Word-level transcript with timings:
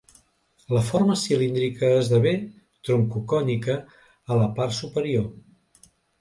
La 0.75 0.79
forma 0.85 1.17
cilíndrica 1.23 1.91
esdevé 1.97 2.31
troncocònica 2.89 3.77
a 4.37 4.39
la 4.41 4.49
part 4.57 4.75
superior. 4.79 5.29